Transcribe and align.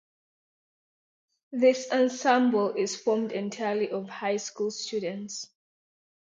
This 1.51 1.91
ensemble 1.91 2.73
is 2.73 2.95
formed 2.99 3.31
entirely 3.33 3.91
of 3.91 4.09
high 4.09 4.37
school 4.37 4.71
students. 4.71 5.47